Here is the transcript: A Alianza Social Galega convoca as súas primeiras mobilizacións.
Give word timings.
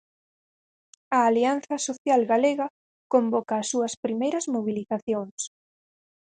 A 1.17 1.19
Alianza 1.29 1.75
Social 1.87 2.21
Galega 2.31 2.67
convoca 3.13 3.53
as 3.57 3.67
súas 3.71 3.93
primeiras 4.03 4.45
mobilizacións. 4.55 5.39